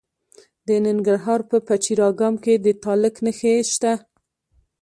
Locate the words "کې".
2.43-2.53